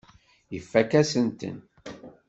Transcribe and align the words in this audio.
Ifakk-asen-ten. 0.57 1.57